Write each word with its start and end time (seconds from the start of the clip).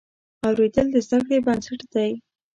اورېدل 0.47 0.87
د 0.91 0.95
زده 1.05 1.19
کړې 1.27 1.37
بنسټ 1.45 1.79
دی. 1.93 2.11